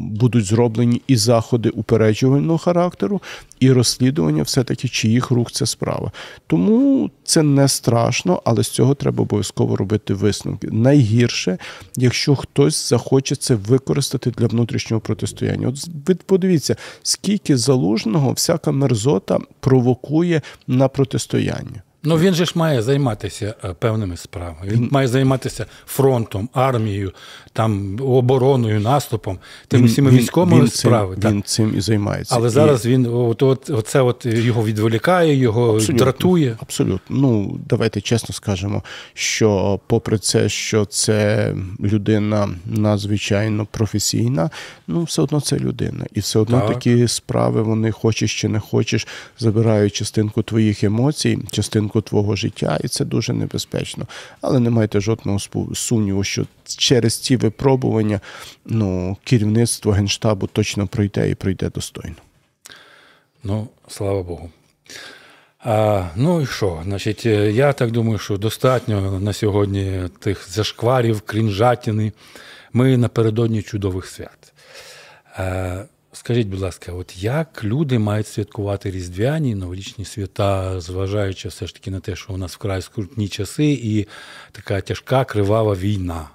будуть 0.00 0.44
зроблені 0.44 1.02
і 1.06 1.16
заходи 1.16 1.68
упереджувального 1.68 2.58
характеру, 2.58 3.20
і 3.60 3.72
розслідування, 3.72 4.42
все 4.42 4.64
таки 4.64 4.88
чиїх 4.88 5.27
чиїх 5.28 5.30
рук 5.30 5.52
ця 5.52 5.66
справа. 5.66 6.12
Тому 6.46 7.10
це 7.24 7.42
не 7.42 7.68
страшно, 7.68 8.42
але 8.44 8.62
з 8.62 8.68
цього 8.68 8.94
треба 8.94 9.22
обов'язково 9.22 9.76
робити 9.76 10.14
висновки. 10.14 10.68
Найгірше, 10.72 11.58
якщо 11.96 12.36
хтось 12.36 12.88
захоче 12.88 13.36
це 13.36 13.54
використати 13.54 14.30
для 14.30 14.46
внутрішнього 14.46 15.00
протистояння. 15.00 15.68
От 15.68 15.88
ви 16.06 16.14
подивіться, 16.14 16.76
скільки 17.02 17.56
залужного 17.56 18.32
всяка 18.32 18.72
мерзота 18.72 19.38
провокує 19.60 20.42
на 20.66 20.88
протистояння. 20.88 21.82
Ну 22.02 22.16
він 22.18 22.34
же 22.34 22.44
ж 22.44 22.52
має 22.54 22.82
займатися 22.82 23.54
е, 23.64 23.74
певними 23.78 24.16
справами. 24.16 24.58
Він 24.64 24.88
має 24.92 25.08
займатися 25.08 25.66
фронтом, 25.86 26.48
армією, 26.52 27.12
там 27.52 27.98
обороною, 28.02 28.80
наступом, 28.80 29.38
тими 29.68 29.86
всіми 29.86 30.10
військовими 30.10 30.60
він 30.60 30.68
справами. 30.70 31.16
Цим, 31.22 31.32
він 31.32 31.42
цим 31.42 31.74
і 31.78 31.80
займається. 31.80 32.34
Але 32.36 32.46
І- 32.48 32.50
зараз 32.50 32.86
він 32.86 33.06
от, 33.06 33.42
от, 33.42 33.70
оце 33.70 34.00
от 34.00 34.26
його 34.26 34.64
відволікає, 34.64 35.34
його 35.34 35.74
Абсолютно. 35.74 36.04
дратує. 36.04 36.56
Абсолютно. 36.60 37.16
Ну, 37.16 37.58
давайте 37.68 38.00
чесно 38.00 38.34
скажемо, 38.34 38.82
що 39.14 39.80
попри 39.86 40.18
це, 40.18 40.48
що 40.48 40.84
це 40.84 41.54
людина 41.80 42.48
надзвичайно 42.66 43.66
професійна, 43.70 44.50
ну 44.86 45.02
все 45.02 45.22
одно 45.22 45.40
це 45.40 45.56
людина. 45.58 46.04
І 46.14 46.20
все 46.20 46.38
одно 46.38 46.60
Так. 46.60 46.68
такі 46.68 47.08
справи, 47.08 47.62
вони 47.62 47.90
хочеш 47.92 48.40
чи 48.40 48.48
не 48.48 48.60
хочеш, 48.60 49.06
забирають 49.38 49.92
частинку 49.94 50.42
твоїх 50.42 50.84
емоцій, 50.84 51.38
частинку 51.50 51.87
твого 51.88 52.36
життя, 52.36 52.78
і 52.84 52.88
це 52.88 53.04
дуже 53.04 53.32
небезпечно. 53.32 54.06
Але 54.40 54.60
не 54.60 54.70
майте 54.70 55.00
жодного 55.00 55.38
сумніву, 55.74 56.24
що 56.24 56.46
через 56.64 57.18
ці 57.18 57.36
випробування 57.36 58.20
ну, 58.66 59.16
керівництво 59.24 59.92
генштабу 59.92 60.46
точно 60.46 60.86
пройде 60.86 61.30
і 61.30 61.34
пройде 61.34 61.70
достойно. 61.70 62.16
Ну, 63.44 63.68
слава 63.88 64.22
Богу. 64.22 64.50
А, 65.60 66.04
ну 66.16 66.40
і 66.40 66.46
що? 66.46 66.82
Значить, 66.84 67.26
е, 67.26 67.52
я 67.52 67.72
так 67.72 67.90
думаю, 67.90 68.18
що 68.18 68.36
достатньо 68.36 69.20
на 69.20 69.32
сьогодні 69.32 70.02
тих 70.18 70.50
зашкварів, 70.50 71.20
крінжатіни. 71.20 72.12
Ми 72.72 72.96
напередодні 72.96 73.62
чудових 73.62 74.06
свят. 74.06 74.52
Скажіть, 76.12 76.48
будь 76.48 76.60
ласка, 76.60 76.92
от 76.92 77.22
як 77.22 77.64
люди 77.64 77.98
мають 77.98 78.26
святкувати 78.26 78.90
різдвяні 78.90 79.54
новорічні 79.54 80.04
свята, 80.04 80.80
зважаючи 80.80 81.48
все 81.48 81.66
ж 81.66 81.74
таки 81.74 81.90
на 81.90 82.00
те, 82.00 82.16
що 82.16 82.32
у 82.32 82.36
нас 82.36 82.54
вкрай 82.54 82.82
скрутні 82.82 83.28
часи 83.28 83.66
і 83.82 84.06
така 84.52 84.80
тяжка 84.80 85.24
кривава 85.24 85.74
війна? 85.74 86.28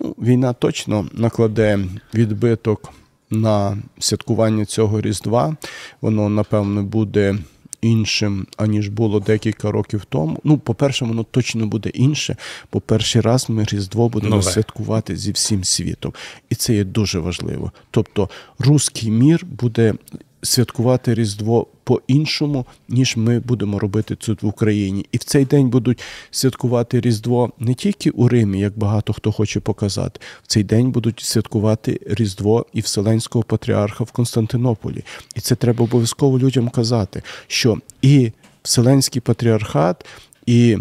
Ну, 0.00 0.14
Війна 0.18 0.52
точно 0.52 1.08
накладе 1.12 1.78
відбиток 2.14 2.92
на 3.30 3.78
святкування 3.98 4.64
цього 4.64 5.00
Різдва. 5.00 5.56
Воно, 6.00 6.28
напевно, 6.28 6.82
буде 6.82 7.38
іншим, 7.80 8.46
аніж 8.56 8.88
було 8.88 9.20
декілька 9.20 9.70
років 9.70 10.04
тому. 10.08 10.38
Ну, 10.44 10.58
по-перше, 10.58 11.04
воно 11.04 11.24
точно 11.30 11.66
буде 11.66 11.88
інше, 11.88 12.36
бо 12.72 12.80
перший 12.80 13.22
раз 13.22 13.50
ми 13.50 13.64
Різдво 13.64 14.08
будемо 14.08 14.30
Нове. 14.36 14.42
святкувати 14.50 15.16
зі 15.16 15.32
всім 15.32 15.64
світом. 15.64 16.12
І 16.50 16.54
це 16.54 16.74
є 16.74 16.84
дуже 16.84 17.18
важливо. 17.18 17.72
Тобто, 17.90 18.28
руський 18.58 19.10
мір 19.10 19.46
буде 19.46 19.94
святкувати 20.42 21.14
Різдво 21.14 21.66
по-іншому, 21.84 22.66
ніж 22.88 23.16
ми 23.16 23.40
будемо 23.40 23.78
робити 23.78 24.14
тут 24.14 24.42
в 24.42 24.46
Україні. 24.46 25.06
І 25.12 25.16
в 25.16 25.24
цей 25.24 25.44
день 25.44 25.70
будуть 25.70 26.00
святкувати 26.30 27.00
Різдво 27.00 27.52
не 27.58 27.74
тільки 27.74 28.10
у 28.10 28.28
Римі, 28.28 28.60
як 28.60 28.78
багато 28.78 29.12
хто 29.12 29.32
хоче 29.32 29.60
показати. 29.60 30.20
В 30.42 30.46
цей 30.46 30.64
день 30.64 30.90
будуть 30.90 31.20
святкувати 31.20 32.00
Різдво 32.06 32.66
і 32.72 32.80
Вселенського 32.80 33.42
патріарха 33.42 34.04
в 34.04 34.10
Константинополі. 34.10 35.04
І 35.36 35.40
це 35.40 35.54
треба 35.54 35.84
обов'язково 35.84 36.38
людям 36.38 36.68
казати, 36.68 37.22
що 37.46 37.78
і 38.02 38.32
Вселенський 38.62 39.20
патріархат, 39.20 40.06
і 40.46 40.78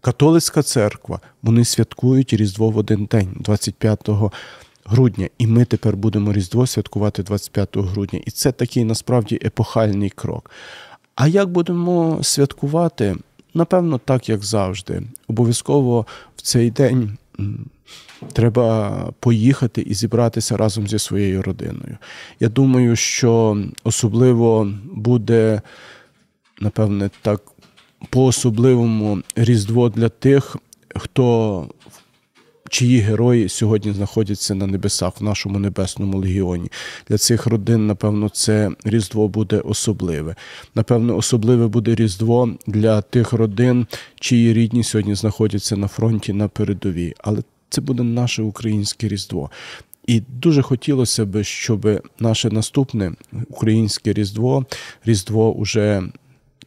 католицька 0.00 0.62
церква, 0.62 1.20
вони 1.42 1.64
святкують 1.64 2.32
Різдво 2.32 2.70
в 2.70 2.76
один 2.76 3.04
день, 3.04 3.36
25 3.40 4.08
грудня. 4.84 5.28
І 5.38 5.46
ми 5.46 5.64
тепер 5.64 5.96
будемо 5.96 6.32
Різдво 6.32 6.66
святкувати 6.66 7.22
25 7.22 7.76
грудня. 7.76 8.20
І 8.26 8.30
це 8.30 8.52
такий 8.52 8.84
насправді 8.84 9.38
епохальний 9.44 10.10
крок. 10.10 10.50
А 11.14 11.28
як 11.28 11.48
будемо 11.48 12.18
святкувати? 12.22 13.16
Напевно, 13.54 13.98
так, 13.98 14.28
як 14.28 14.44
завжди. 14.44 15.02
Обов'язково 15.28 16.06
в 16.36 16.42
цей 16.42 16.70
день 16.70 17.18
треба 18.32 19.12
поїхати 19.20 19.82
і 19.82 19.94
зібратися 19.94 20.56
разом 20.56 20.88
зі 20.88 20.98
своєю 20.98 21.42
родиною. 21.42 21.98
Я 22.40 22.48
думаю, 22.48 22.96
що 22.96 23.58
особливо 23.84 24.72
буде, 24.92 25.62
напевне, 26.60 27.10
так 27.22 27.42
по-особливому 28.10 29.22
Різдво 29.36 29.88
для 29.88 30.08
тих, 30.08 30.56
хто 30.96 31.66
чиї 32.70 32.98
герої 32.98 33.48
сьогодні 33.48 33.92
знаходяться 33.92 34.54
на 34.54 34.66
небесах 34.66 35.20
в 35.20 35.24
нашому 35.24 35.58
небесному 35.58 36.18
легіоні. 36.18 36.70
Для 37.08 37.18
цих 37.18 37.46
родин, 37.46 37.86
напевно, 37.86 38.28
це 38.28 38.70
Різдво 38.84 39.28
буде 39.28 39.58
особливе. 39.58 40.36
Напевно, 40.74 41.16
особливе 41.16 41.68
буде 41.68 41.94
Різдво 41.94 42.50
для 42.66 43.02
тих 43.02 43.32
родин, 43.32 43.86
чиї 44.20 44.52
рідні 44.52 44.84
сьогодні 44.84 45.14
знаходяться 45.14 45.76
на 45.76 45.88
фронті 45.88 46.32
на 46.32 46.48
передовій. 46.48 47.14
Але 47.18 47.42
це 47.70 47.80
буде 47.80 48.02
наше 48.02 48.42
українське 48.42 49.08
Різдво. 49.08 49.50
І 50.06 50.22
дуже 50.28 50.62
хотілося 50.62 51.24
б, 51.24 51.44
щоб 51.44 52.02
наше 52.18 52.50
наступне 52.50 53.12
українське 53.48 54.12
Різдво, 54.12 54.64
Різдво 55.04 55.52
уже 55.52 56.02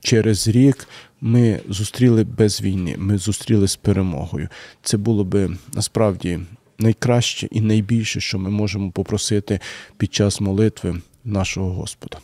через 0.01 0.47
рік 0.47 0.88
ми 1.23 1.59
зустріли 1.69 2.23
без 2.23 2.62
війни, 2.62 2.95
ми 2.97 3.17
зустріли 3.17 3.67
з 3.67 3.75
перемогою. 3.75 4.47
Це 4.81 4.97
було 4.97 5.23
би 5.23 5.57
насправді 5.73 6.39
найкраще 6.79 7.47
і 7.51 7.62
найбільше, 7.62 8.19
що 8.19 8.39
ми 8.39 8.49
можемо 8.49 8.91
попросити 8.91 9.59
під 9.97 10.13
час 10.13 10.41
молитви 10.41 11.01
нашого 11.23 11.73
Господа. 11.73 12.17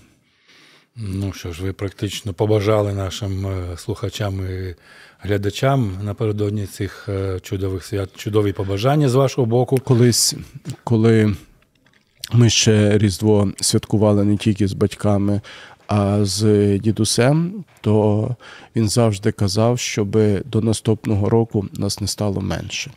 Ну 0.96 1.34
що 1.34 1.52
ж, 1.54 1.64
ви 1.64 1.74
практично 1.74 2.34
побажали 2.34 2.94
нашим 2.94 3.48
е, 3.48 3.78
слухачам 3.78 4.48
і 4.50 4.76
глядачам 5.20 5.98
напередодні 6.04 6.66
цих 6.66 7.10
е, 7.10 7.40
чудових 7.40 7.86
свят, 7.86 8.10
чудові 8.16 8.54
побажання 8.54 9.10
з 9.10 9.16
вашого 9.16 9.46
боку. 9.46 9.78
Колись, 9.78 10.36
коли 10.84 11.36
ми 12.34 12.50
ще 12.50 12.98
Різдво 12.98 13.52
святкували 13.62 14.24
не 14.24 14.38
тільки 14.38 14.68
з 14.68 14.74
батьками, 14.74 15.42
а 15.90 16.26
з 16.26 16.78
дідусем, 16.78 17.64
то 17.82 18.36
він 18.76 18.90
завжди 18.90 19.32
казав, 19.32 19.80
щоб 19.80 20.18
до 20.46 20.62
наступного 20.62 21.30
року 21.30 21.66
нас 21.74 22.02
не 22.02 22.08
стало 22.08 22.42
менше. 22.42 22.92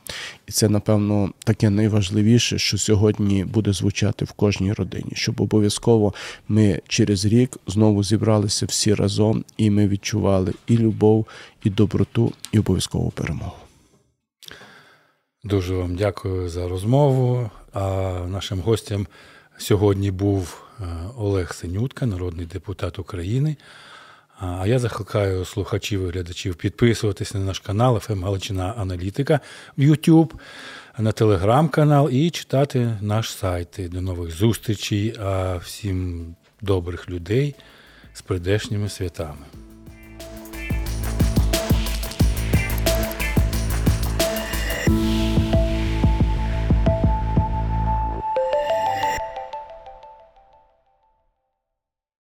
І 0.46 0.52
це, 0.52 0.68
напевно, 0.68 1.30
таке 1.44 1.70
найважливіше, 1.70 2.58
що 2.58 2.78
сьогодні 2.78 3.44
буде 3.44 3.72
звучати 3.72 4.24
в 4.24 4.32
кожній 4.32 4.72
родині, 4.72 5.10
щоб 5.12 5.40
обов'язково 5.40 6.14
ми 6.48 6.80
через 6.88 7.24
рік 7.24 7.56
знову 7.66 8.04
зібралися 8.04 8.66
всі 8.66 8.94
разом, 8.94 9.44
і 9.56 9.70
ми 9.70 9.88
відчували 9.88 10.52
і 10.66 10.78
любов, 10.78 11.26
і 11.64 11.70
доброту, 11.70 12.32
і 12.52 12.58
обов'язкову 12.58 13.10
перемогу. 13.10 13.56
Дуже 15.44 15.74
вам 15.74 15.96
дякую 15.96 16.48
за 16.48 16.68
розмову. 16.68 17.50
А 17.72 18.12
нашим 18.28 18.60
гостем 18.60 19.06
сьогодні 19.58 20.10
був 20.10 20.64
е, 20.80 20.84
Олег 21.16 21.54
Синютка, 21.54 22.06
народний 22.06 22.46
депутат 22.46 22.98
України. 22.98 23.56
А 24.38 24.66
я 24.66 24.78
закликаю 24.78 25.44
слухачів 25.44 26.08
і 26.08 26.10
глядачів 26.10 26.54
підписуватися 26.54 27.38
на 27.38 27.44
наш 27.44 27.58
канал 27.58 27.98
«ФМ 27.98 28.24
Галичина 28.24 28.74
Аналітика 28.76 29.40
в 29.76 29.80
YouTube, 29.80 30.32
на 30.98 31.12
телеграм-канал 31.12 32.10
і 32.10 32.30
читати 32.30 32.98
наш 33.00 33.32
сайт. 33.32 33.68
До 33.78 34.00
нових 34.00 34.30
зустрічей, 34.30 35.16
а 35.20 35.56
всім 35.56 36.26
добрих 36.60 37.10
людей 37.10 37.54
з 38.12 38.22
прийдешніми 38.22 38.88
святами. 38.88 39.46